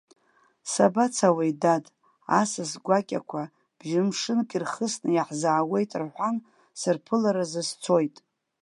[0.71, 1.85] Сабацауеи, дад,
[2.41, 3.41] асас гәакьақәа
[3.79, 6.35] бжьымшынк ирхысны иаҳзаауеит рҳәан,
[6.79, 8.15] сырԥыларазы сцоит.